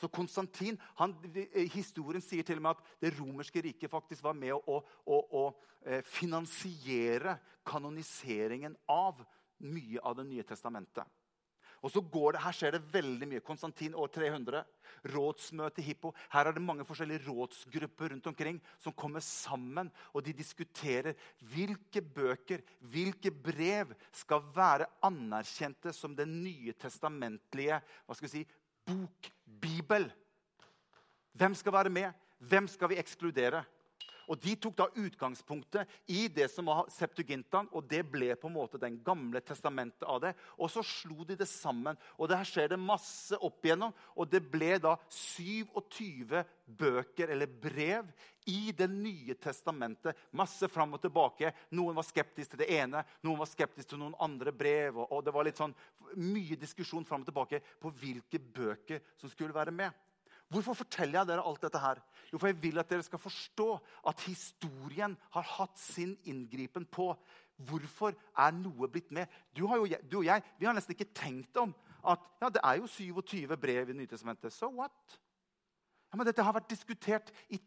[0.00, 4.34] Så Konstantin, han, eh, Historien sier til og med at det romerske riket faktisk var
[4.34, 5.44] med å, å, å, å
[5.86, 9.24] eh, finansiere kanoniseringen av
[9.58, 11.06] mye av Det nye testamentet.
[11.82, 13.44] Og så går det, Her skjer det veldig mye.
[13.44, 14.64] Konstantin år 300.
[15.14, 16.12] Rådsmøte i Hippo.
[16.32, 19.90] Her er det mange forskjellige rådsgrupper rundt omkring som kommer sammen.
[20.12, 21.14] Og de diskuterer
[21.52, 28.46] hvilke bøker, hvilke brev skal være anerkjente som det nye testamentlige hva skal vi si,
[28.88, 30.08] bok, Bibel.
[31.38, 32.12] Hvem skal være med?
[32.38, 33.62] Hvem skal vi ekskludere?
[34.28, 38.56] Og De tok da utgangspunktet i det som var Septugintaen, og det ble på en
[38.58, 40.34] måte den gamle testamentet av det.
[40.58, 41.96] Og så slo de det sammen.
[42.18, 43.94] og Der skjer det masse opp igjennom.
[44.16, 48.10] Og det ble da 27 bøker eller brev
[48.48, 50.16] i Det nye testamentet.
[50.32, 51.52] Masse fram og tilbake.
[51.76, 55.02] Noen var skeptisk til det ene, noen var skeptisk til noen andre brev.
[55.04, 55.74] Og, det var litt sånn
[56.16, 59.92] mye diskusjon fram og tilbake på hvilke bøker som skulle være med.
[60.48, 62.00] Hvorfor forteller jeg dere alt dette her?
[62.32, 63.68] Jo, for jeg vil at dere skal forstå
[64.08, 67.10] at historien har hatt sin inngripen på
[67.68, 69.26] hvorfor er noe blitt med.
[69.52, 71.74] Du, jo, du, og jeg vi har nesten ikke tenkt om
[72.08, 74.54] at ja, det er jo 27 brev i Nytestamentet.
[74.54, 75.18] So what?
[76.08, 77.60] Ja, men Dette har vært diskutert i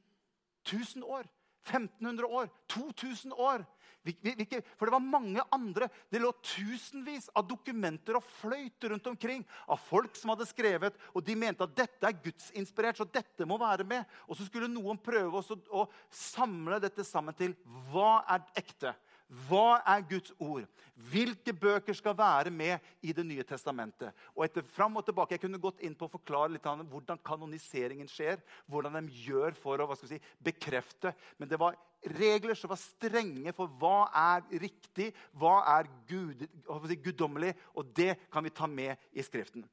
[0.65, 1.30] 1000 år.
[1.62, 3.65] 1500 år, 2000 år.
[4.02, 5.88] For det var mange andre.
[6.10, 11.26] Det lå tusenvis av dokumenter og fløyt rundt omkring av folk som hadde skrevet, og
[11.26, 14.18] de mente at dette er gudsinspirert, så dette må være med.
[14.28, 17.56] Og så skulle noen prøve å samle dette sammen til
[17.92, 18.96] hva er ekte.
[19.32, 20.65] Hva er Guds ord?
[21.12, 24.12] Hvilke bøker skal være med i Det nye testamentet?
[24.36, 27.17] Og etter fram og tilbake, Jeg kunne gått inn på å forklare litt om hvordan
[27.24, 28.41] kanoniseringen skjer.
[28.67, 31.15] Hvordan de gjør for å hva skal vi si, bekrefte.
[31.38, 36.44] Men det var regler som var strenge for hva er riktig, hva er gud,
[37.00, 37.56] guddommelig.
[37.76, 39.63] Og det kan vi ta med i Skriften.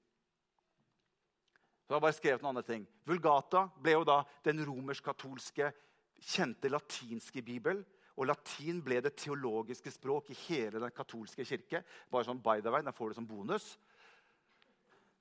[1.83, 2.87] Så jeg har bare skrevet noen andre ting.
[3.09, 5.73] Vulgata ble jo da den romersk-katolske,
[6.19, 7.85] kjente latinske bibel
[8.19, 11.85] og latin ble det teologiske språk i hele den katolske kirke.
[12.11, 13.77] Bare sånn by the way, Den får du som bonus.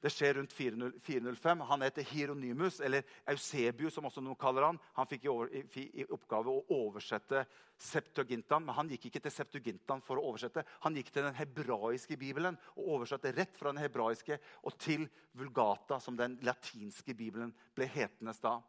[0.02, 1.62] Det skjer rundt 405.
[1.72, 4.78] Han heter Hieronymus, eller Eusebius, som også noen kaller han.
[4.94, 7.42] Han fikk i, oppgave å oversette
[7.82, 10.64] Septuagintan, men han gikk ikke til Septuagintan for å oversette.
[10.86, 15.08] Han gikk til den hebraiske bibelen og oversatte rett fra den hebraiske og til
[15.38, 18.60] Vulgata, som den latinske bibelen ble hetende da.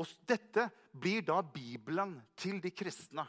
[0.00, 3.28] Og dette blir da Bibelen til de kristne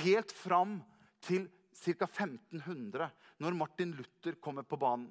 [0.00, 0.78] helt fram
[1.24, 2.06] til ca.
[2.06, 3.10] 1500,
[3.42, 5.10] når Martin Luther kommer på banen.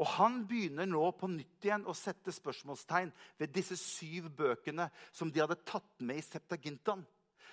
[0.00, 3.10] Og Han begynner nå på nytt igjen å sette spørsmålstegn
[3.40, 7.02] ved disse syv bøkene som de hadde tatt med i Septagintan.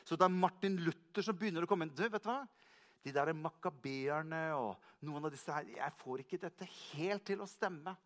[0.07, 1.95] Så det er Martin Luther som begynner å komme inn.
[1.95, 2.45] Du, vet du hva?
[3.03, 7.49] De der makabeerne og noen av disse her, Jeg får ikke dette helt til å
[7.49, 7.97] stemme.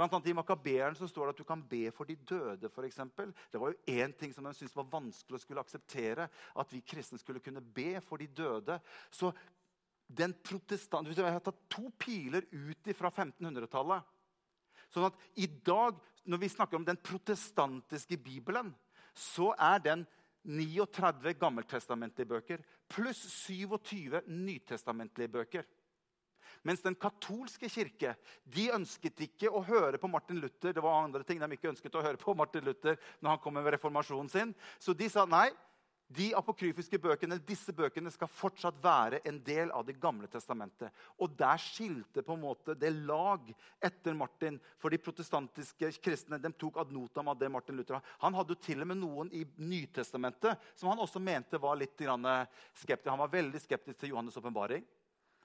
[0.00, 2.70] Blant annet I Makabeeren så står det at du kan be for de døde.
[2.72, 3.34] For eksempel.
[3.52, 6.24] det var jo én ting som de syntes var vanskelig å skulle akseptere.
[6.56, 8.78] At vi kristne skulle kunne be for de døde.
[9.12, 9.28] Så
[10.08, 11.12] den protestant...
[11.12, 14.08] Jeg har tatt to piler ut fra 1500-tallet.
[14.88, 18.72] Sånn at i dag, når vi snakker om den protestantiske bibelen,
[19.12, 20.06] så er den
[20.48, 25.68] 39 gammeltestamentlige bøker pluss 27 nytestamentlige bøker.
[26.62, 30.74] Mens den katolske kirke de ønsket ikke å høre på Martin Luther.
[30.76, 33.56] Det var andre ting de ikke ønsket å høre på Martin Luther når han kom
[33.56, 34.54] med reformasjonen sin.
[34.78, 35.48] Så de sa nei.
[36.10, 40.90] De apokryfiske bøkene, disse bøkene skal fortsatt være en del av Det gamle testamentet.
[41.22, 43.46] Og der skilte på en måte det lag
[43.78, 44.58] etter Martin.
[44.82, 48.16] For de protestantiske kristne de tok ad notam av det Martin Luther hadde.
[48.26, 51.94] Han hadde jo til og med noen i Nytestamentet som han også mente var litt
[51.94, 53.12] skeptisk.
[53.12, 54.82] Han var veldig skeptisk til Johannes' åpenbaring.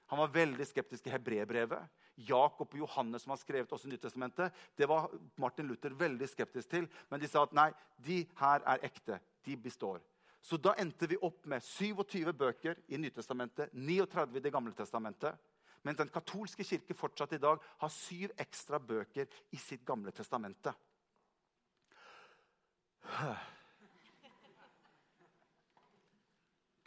[0.06, 1.88] Han var veldig skeptisk i hebreerbrevet.
[2.16, 6.86] Jakob og Johannes, som har skrevet også Nyttestamentet, det var Martin Luther veldig skeptisk til.
[7.10, 9.18] Men de sa at nei, de her er ekte.
[9.44, 10.00] De består.
[10.46, 15.34] Så da endte vi opp med 27 bøker i Nytestamentet, 39 i Det gamle testamentet.
[15.82, 20.72] Mens den katolske kirke fortsatt i dag har syv ekstra bøker i sitt gamle testamente.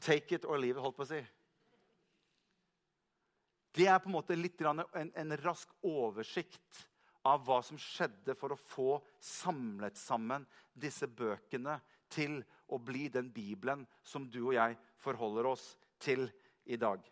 [0.01, 1.38] Take it or leave it, holdt på å si.
[3.71, 4.81] Det er på en måte litt en,
[5.13, 6.85] en rask oversikt
[7.27, 8.89] av hva som skjedde for å få
[9.21, 11.77] samlet sammen disse bøkene
[12.09, 12.39] til
[12.73, 16.25] å bli den Bibelen som du og jeg forholder oss til
[16.65, 17.03] i dag.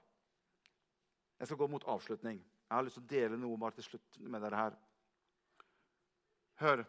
[1.38, 2.39] Jeg skal gå mot avslutning.
[2.41, 4.78] Jeg har lyst til å dele noe bare til slutt med dere her.
[6.63, 6.86] Hør.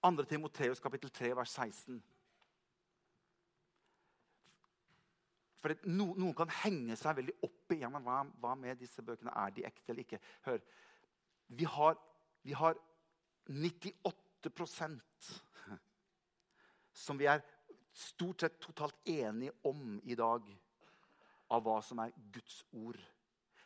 [0.00, 0.24] 2.
[0.24, 2.00] Timoteus kapittel 3, vers 16.
[5.60, 9.34] For no, Noen kan henge seg veldig opp i hva, hva, med disse bøkene.
[9.36, 10.20] Er de ekte eller ikke?
[10.46, 10.60] Hør.
[11.60, 11.98] Vi har,
[12.46, 12.78] vi har
[13.50, 15.00] 98%
[16.92, 17.42] som vi er
[17.96, 20.46] stort sett totalt enige om i dag,
[21.50, 22.98] av hva som er Guds ord.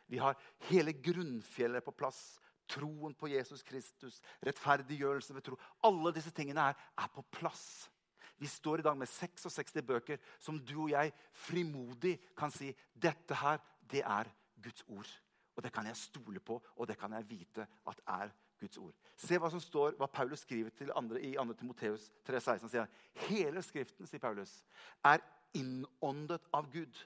[0.09, 0.37] Vi har
[0.69, 2.39] hele grunnfjellet på plass.
[2.65, 5.57] Troen på Jesus Kristus, rettferdiggjørelse ved tro.
[5.85, 7.91] Alle disse tingene er, er på plass.
[8.37, 13.37] Vi står i dag med 66 bøker som du og jeg frimodig kan si dette
[13.39, 15.11] her, det er Guds ord.
[15.55, 18.95] Og det kan jeg stole på, og det kan jeg vite at er Guds ord.
[19.15, 21.53] Se hva som står, hva Paulus skriver til andre, i 2.
[21.59, 22.69] Timoteus 3,16.
[22.71, 22.89] sier
[23.27, 24.57] Hele Skriften sier Paulus,
[25.03, 25.23] er
[25.55, 26.99] innåndet av Gud.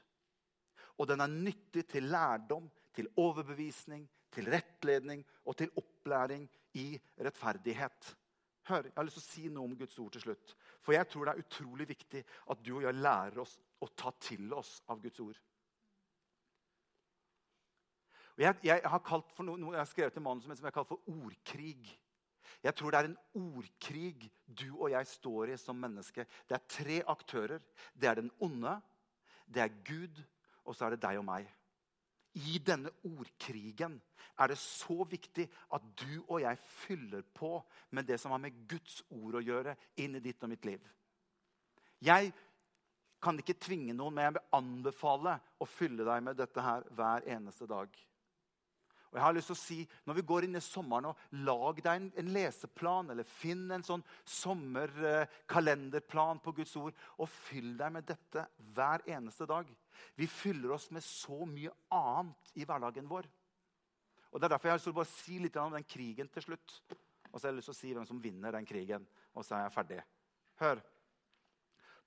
[0.97, 8.15] Og den er nyttig til lærdom, til overbevisning, til rettledning og til opplæring i rettferdighet.
[8.69, 10.55] Hør, Jeg har lyst til å si noe om Guds ord til slutt.
[10.85, 14.11] For jeg tror det er utrolig viktig at du og jeg lærer oss å ta
[14.21, 15.39] til oss av Guds ord.
[18.37, 19.01] Og jeg, jeg, har
[19.43, 21.89] noe, jeg har skrevet en manus som jeg har kalt for ordkrig.
[22.63, 23.19] Jeg tror det er en
[23.57, 26.23] ordkrig du og jeg står i som menneske.
[26.47, 27.63] Det er tre aktører.
[27.91, 28.77] Det er den onde,
[29.49, 30.21] det er Gud,
[30.63, 31.49] og så er det deg og meg.
[32.37, 33.95] I denne ordkrigen
[34.39, 37.57] er det så viktig at du og jeg fyller på
[37.95, 40.83] med det som har med Guds ord å gjøre, inn i ditt og mitt liv.
[41.99, 42.31] Jeg
[43.19, 47.27] kan ikke tvinge noen, men jeg vil anbefale å fylle deg med dette her hver
[47.27, 47.89] eneste dag.
[49.09, 51.75] Og jeg har lyst til å si, Når vi går inn i sommeren, og lag
[51.81, 57.91] deg en, en leseplan, eller finn en sånn sommerkalenderplan på Guds ord, og fyll deg
[57.97, 59.65] med dette hver eneste dag.
[60.15, 63.27] Vi fyller oss med så mye annet i hverdagen vår.
[64.29, 66.75] Og Det er derfor jeg har bare si litt om den krigen til slutt.
[67.31, 69.05] Og så har jeg lyst til å si hvem som vinner den krigen.
[69.33, 69.99] Og så er jeg ferdig.
[70.61, 70.81] Hør.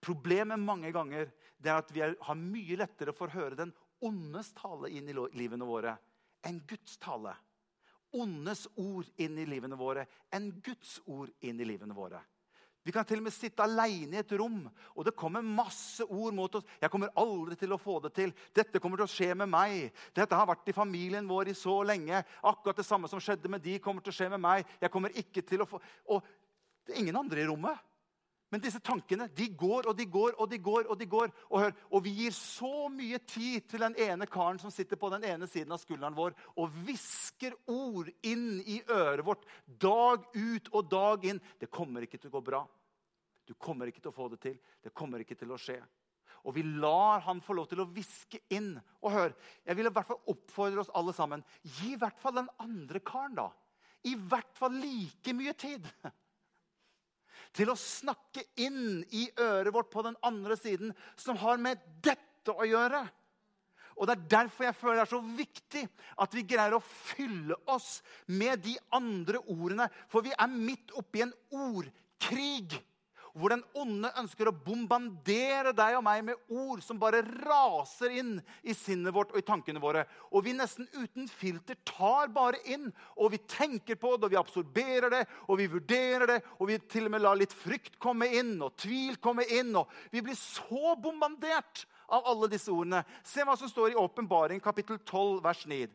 [0.03, 1.31] Problemet mange ganger
[1.63, 5.15] det er at vi har mye lettere for å høre den ondes tale inn i
[5.15, 5.95] livene våre
[6.47, 7.37] enn Guds tale.
[8.19, 12.19] Ondes ord inn i livene våre enn Guds ord inn i livene våre.
[12.83, 14.65] Vi kan til og med sitte alene i et rom,
[14.97, 16.65] og det kommer masse ord mot oss.
[16.81, 18.33] 'Jeg kommer aldri til å få det til.
[18.55, 21.83] Dette kommer til å skje med meg.' 'Dette har vært i familien vår i så
[21.87, 24.91] lenge.' 'Akkurat det samme som skjedde med de, kommer til å skje med meg.' 'Jeg
[24.91, 26.23] kommer ikke til å få...' Og
[26.87, 27.79] det er ingen andre i rommet.
[28.53, 30.85] Men disse tankene de går og de går og de går.
[30.93, 31.31] Og de går.
[31.49, 35.09] Og, hør, og vi gir så mye tid til den ene karen som sitter på
[35.15, 39.49] den ene siden av skulderen vår og hvisker ord inn i øret vårt
[39.81, 41.41] dag ut og dag inn.
[41.57, 42.63] Det kommer ikke til å gå bra.
[43.49, 44.61] Du kommer ikke til å få det til.
[44.85, 45.81] Det kommer ikke til å skje.
[46.45, 48.75] Og vi lar han få lov til å hviske inn.
[49.01, 49.35] Og hør,
[49.65, 51.45] jeg vil i hvert fall oppfordre oss alle sammen.
[51.63, 53.49] Gi i hvert fall den andre karen da.
[54.05, 55.87] I hvert fall like mye tid
[57.57, 62.55] til å snakke inn i øret vårt på den andre siden, som har med dette
[62.55, 63.05] å gjøre.
[64.01, 65.83] Og Det er derfor jeg føler det er så viktig
[66.25, 69.91] at vi greier å fylle oss med de andre ordene.
[70.09, 72.79] For vi er midt oppi en ordkrig
[73.33, 78.35] hvor den onde ønsker å bombardere deg og meg med ord som bare raser inn
[78.63, 80.05] i sinnet vårt og i tankene våre.
[80.31, 84.41] Og vi nesten uten filter tar bare inn, og vi tenker på det, og vi
[84.41, 88.29] absorberer det, og vi vurderer det, og vi til og med lar litt frykt komme
[88.37, 89.73] inn, og tvil komme inn.
[89.81, 93.05] og Vi blir så bombardert av alle disse ordene.
[93.25, 95.87] Se hva som står i Åpenbaring kapittel 12, vers 9.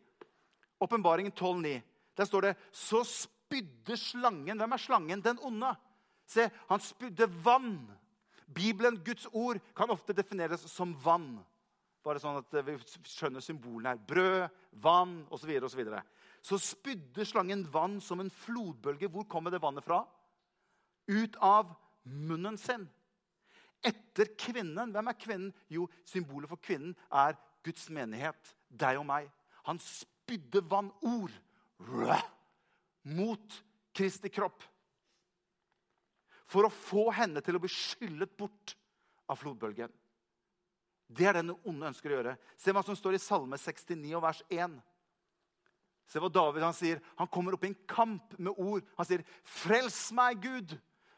[0.82, 1.82] Åpenbaringen 12, 9.
[2.18, 5.22] Der står det Så spydde slangen Hvem er slangen?
[5.22, 5.76] Den onde
[6.28, 7.80] Se, han spydde vann.
[8.48, 11.38] Bibelen, Guds ord, kan ofte defineres som vann.
[12.04, 14.04] Bare sånn at vi skjønner symbolene her.
[14.08, 15.52] Brød, vann osv.
[15.64, 16.04] Så, videre,
[16.40, 19.10] så, så spydde slangen vann som en flodbølge.
[19.12, 20.04] Hvor kommer det vannet fra?
[21.08, 22.86] Ut av munnen sin.
[23.86, 24.94] Etter kvinnen.
[24.96, 25.52] Hvem er kvinnen?
[25.72, 27.36] Jo, symbolet for kvinnen er
[27.68, 28.56] Guds menighet.
[28.68, 29.28] Deg og meg.
[29.68, 31.34] Han spydde vann, ord,
[33.08, 33.62] mot
[33.96, 34.64] Kristi kropp
[36.48, 38.76] for å få henne til å bli skyllet bort
[39.28, 39.92] av flodbølgen.
[41.08, 42.36] Det er det den onde ønsker å gjøre.
[42.60, 44.76] Se hva som står i Salme 69 og vers 1.
[46.08, 47.00] Se hva David han sier.
[47.20, 48.84] Han kommer opp i en kamp med ord.
[49.00, 50.78] Han sier, 'Frels meg, Gud!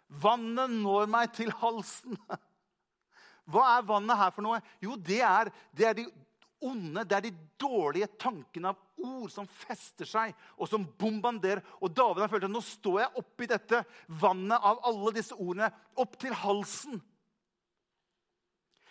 [0.10, 2.18] Vannet når meg til halsen.'
[3.50, 4.60] Hva er vannet her for noe?
[4.82, 6.06] Jo, det er, det er de
[6.66, 11.64] onde, det er de dårlige tankene av ord som fester seg, og som bombarderer.
[11.80, 13.84] Og David har følt at nå står jeg oppi dette
[14.22, 17.00] vannet av alle disse ordene, opp til halsen.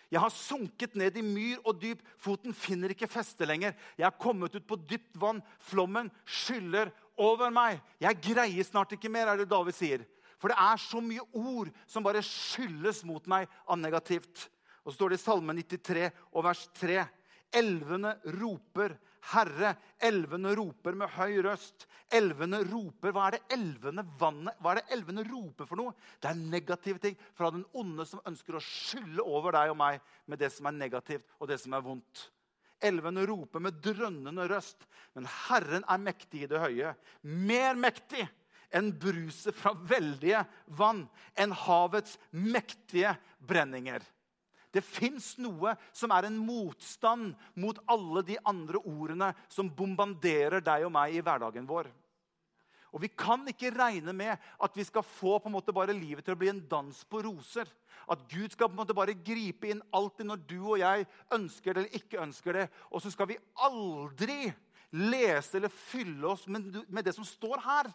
[0.08, 3.74] Jeg har sunket ned i myr og dyp, foten finner ikke feste lenger.
[3.98, 7.82] Jeg har kommet ut på dypt vann, flommen skyller over meg.
[8.00, 10.06] Jeg greier snart ikke mer, er det David sier.
[10.38, 14.46] For det er så mye ord som bare skylles mot meg av negativt.
[14.84, 17.02] Og så står det i Salme 93 og vers 3.
[17.54, 18.94] Elvene roper,
[19.32, 19.74] Herre.
[20.04, 21.86] Elvene roper med høy røst.
[22.12, 23.12] Elvene roper.
[23.12, 25.94] Hva er det elvene vannet, hva er det elvene roper for noe?
[26.20, 30.02] Det er negative ting fra den onde som ønsker å skylle over deg og meg
[30.26, 32.28] med det som er negativt og det som er vondt.
[32.78, 34.84] Elvene roper med drønnende røst,
[35.16, 36.92] men Herren er mektig i det høye.
[37.26, 38.22] Mer mektig
[38.74, 40.44] enn bruset fra veldige
[40.78, 44.04] vann, enn havets mektige brenninger.
[44.74, 50.84] Det fins noe som er en motstand mot alle de andre ordene som bombanderer deg
[50.86, 51.88] og meg i hverdagen vår.
[52.92, 56.24] Og Vi kan ikke regne med at vi skal få på en måte bare livet
[56.24, 57.68] til å bli en dans på roser.
[58.08, 61.04] At Gud skal på en måte bare gripe inn alltid når du og jeg
[61.36, 62.66] ønsker det eller ikke ønsker det.
[62.88, 64.48] Og så skal vi aldri
[64.96, 67.90] lese eller fylle oss med, det som står her.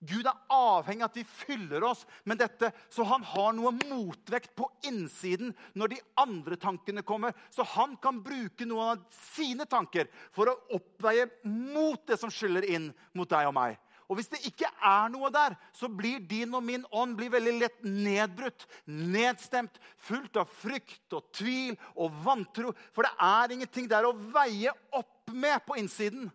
[0.00, 4.54] Gud er avhengig av at vi fyller oss med dette, så han har noe motvekt
[4.56, 7.36] på innsiden når de andre tankene kommer.
[7.52, 12.64] Så han kan bruke noen av sine tanker for å oppveie mot det som skyller
[12.64, 13.76] inn mot deg og meg.
[14.10, 17.84] Og Hvis det ikke er noe der, så blir din og min ånd veldig lett
[17.84, 22.72] nedbrutt, nedstemt, fullt av frykt og tvil og vantro.
[22.90, 26.26] For det er ingenting der å veie opp med på innsiden.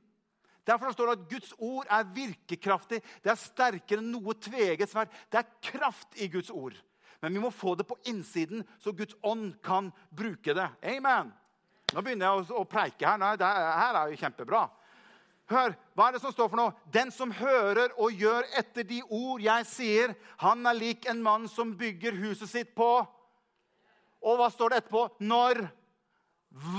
[0.66, 3.02] Derfor står det at Guds ord er virkekraftig.
[3.22, 5.14] Det er sterkere enn noe tveget sverd.
[5.30, 6.78] Det er kraft i Guds ord.
[7.22, 10.68] Men vi må få det på innsiden, så Guds ånd kan bruke det.
[10.86, 11.32] Amen.
[11.94, 13.22] Nå begynner jeg å, preike her.
[13.22, 14.66] Nei, det her er jo kjempebra.
[15.50, 16.74] Hør, hva er det som står for noe?
[16.90, 21.46] Den som hører og gjør etter de ord jeg sier, han er lik en mann
[21.52, 22.90] som bygger huset sitt på
[24.26, 25.04] Og hva står det etterpå?
[25.22, 25.68] Når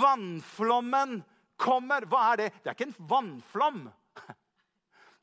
[0.00, 1.20] vannflommen
[1.60, 2.06] kommer.
[2.08, 2.48] Hva er det?
[2.62, 3.86] Det er ikke en vannflom.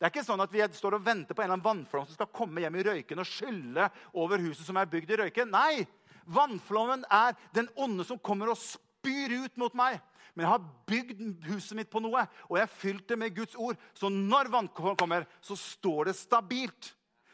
[0.04, 2.18] Det er ikke sånn at vi står og venter på en eller annen vannflom som
[2.18, 3.86] skal komme hjem i røyken og skylle
[4.20, 5.54] over huset som er bygd i røyken.
[5.54, 5.86] Nei!
[6.24, 10.02] Vannflommen er den onde som kommer og spyr ut mot meg.
[10.34, 13.56] Men jeg har bygd huset mitt på noe, og jeg har fylt det med Guds
[13.56, 13.80] ord.
[13.94, 16.94] Så når vannflommen kommer, så står det stabilt.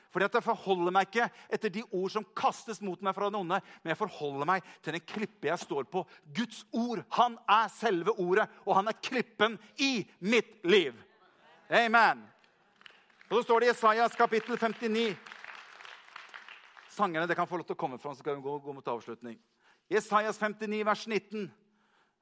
[0.09, 3.41] Fordi at Jeg forholder meg ikke etter de ord som kastes mot meg fra den
[3.43, 6.05] onde, men jeg forholder meg til den klippe jeg står på.
[6.35, 7.03] Guds ord.
[7.17, 10.97] Han er selve ordet, og han er klippen i mitt liv.
[11.69, 12.25] Amen.
[13.29, 15.17] Og Så står det i Isaias kapittel 59.
[16.89, 18.87] Sangerne det kan få lov til å komme fram, så skal vi gå, gå mot
[18.87, 19.37] avslutning.
[19.89, 21.51] Isaias 59, vers 19.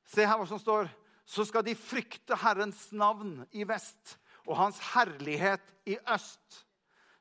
[0.08, 0.92] Se her hva som står.
[1.28, 6.67] Så skal de frykte Herrens navn i vest og hans herlighet i øst.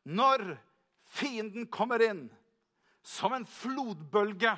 [0.07, 0.55] Når
[1.03, 2.27] fienden kommer inn
[3.07, 4.55] som en flodbølge,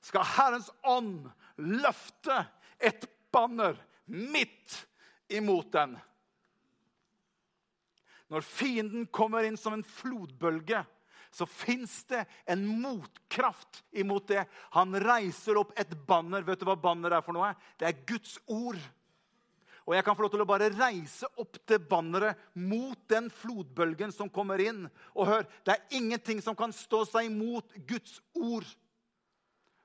[0.00, 1.28] skal Herrens ånd
[1.60, 2.38] løfte
[2.80, 3.76] et banner
[4.08, 4.78] midt
[5.28, 5.98] imot den.
[8.30, 10.84] Når fienden kommer inn som en flodbølge,
[11.30, 14.44] så fins det en motkraft imot det.
[14.74, 16.42] Han reiser opp et banner.
[16.46, 17.52] Vet du hva banner er for noe?
[17.78, 18.78] Det er Guds ord.
[19.90, 24.12] Og jeg kan få lov til å bare reise opp til banneret mot den flodbølgen
[24.14, 24.84] som kommer inn.
[25.18, 28.68] Og hør, det er ingenting som kan stå seg imot Guds ord.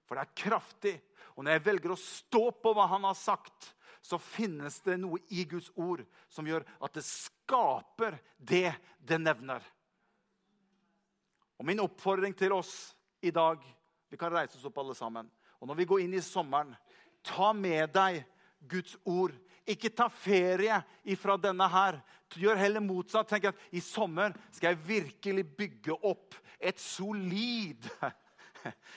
[0.06, 0.94] For det er kraftig.
[1.34, 3.72] Og når jeg velger å stå på hva han har sagt,
[4.06, 9.66] så finnes det noe i Guds ord som gjør at det skaper det det nevner.
[11.58, 12.94] Og min oppfordring til oss
[13.26, 13.64] i dag
[14.14, 15.26] Vi kan reise oss opp alle sammen.
[15.58, 16.76] Og når vi går inn i sommeren,
[17.26, 18.22] ta med deg
[18.70, 19.34] Guds ord
[19.66, 22.00] ikke ta ferie ifra denne her.
[22.36, 23.30] Gjør heller motsatt.
[23.30, 27.90] Tenk at i sommer skal jeg virkelig bygge opp et solid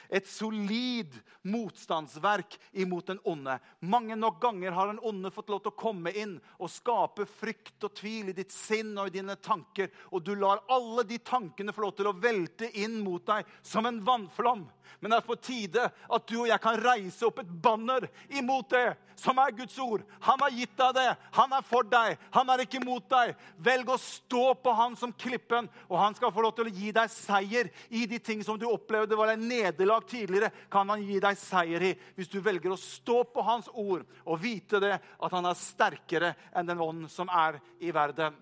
[0.09, 1.13] et solid
[1.49, 3.59] motstandsverk imot den onde.
[3.81, 7.85] Mange nok ganger har den onde fått lov til å komme inn og skape frykt
[7.85, 9.91] og tvil i ditt sinn og i dine tanker.
[10.13, 13.89] Og du lar alle de tankene få lov til å velte inn mot deg som
[13.89, 14.67] en vannflom.
[15.01, 18.71] Men det er på tide at du og jeg kan reise opp et banner imot
[18.73, 18.87] det
[19.19, 20.05] som er Guds ord.
[20.23, 21.07] Han har gitt deg det.
[21.35, 22.19] Han er for deg.
[22.35, 23.35] Han er ikke mot deg.
[23.67, 26.93] Velg å stå på han som klippen, og han skal få lov til å gi
[26.95, 31.19] deg seier i de ting som du opplevde var et nederlag tidligere, kan han gi
[31.23, 35.35] deg seier i hvis du velger å stå på hans ord og vite det at
[35.35, 38.37] han er sterkere enn den ånd som er i verden.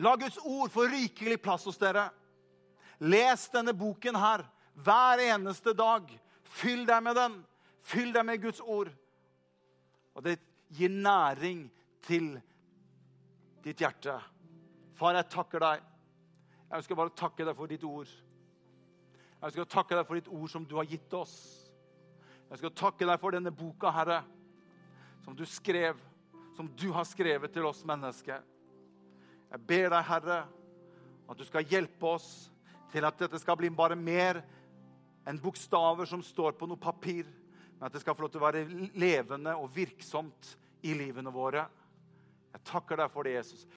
[0.00, 2.08] La Guds ord få rikelig plass hos dere.
[3.02, 6.08] Les denne boken her hver eneste dag.
[6.42, 7.38] Fyll deg med den.
[7.82, 8.90] Fyll deg med Guds ord.
[10.14, 10.38] Og det
[10.72, 11.64] gir næring
[12.04, 12.34] til
[13.64, 14.18] ditt hjerte.
[14.98, 15.82] Far, jeg takker deg.
[16.68, 18.08] Jeg ønsker bare å takke deg for ditt ord.
[18.08, 21.34] Jeg ønsker å takke deg for ditt ord som du har gitt oss.
[22.46, 24.20] Jeg ønsker å takke deg for denne boka, Herre,
[25.24, 25.98] som du skrev,
[26.56, 28.42] som du har skrevet til oss mennesker.
[29.52, 30.38] Jeg ber deg, Herre,
[31.28, 32.28] at du skal hjelpe oss
[32.92, 34.42] til at dette skal bli bare mer
[35.28, 37.28] enn bokstaver som står på noe papir,
[37.78, 38.64] men at det skal få lov til å være
[38.98, 40.54] levende og virksomt
[40.86, 41.66] i livene våre.
[42.52, 43.66] Jeg takker deg for det, Jesus.